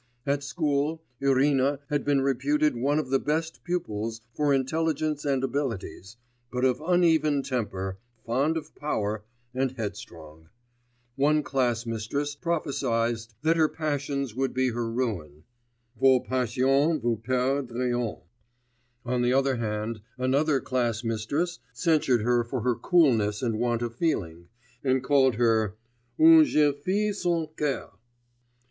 [0.25, 6.17] At school, Irina had been reputed one of the best pupils for intelligence and abilities,
[6.51, 10.49] but of uneven temper, fond of power, and headstrong;
[11.15, 15.43] one class mistress prophesied that her passions would be her ruin
[15.99, 18.21] 'vos passions vous perdront',
[19.05, 24.47] on the other hand, another class mistress censured her for coldness and want of feeling,
[24.83, 25.75] and called her
[26.19, 27.91] 'une jeune fille sans cœur.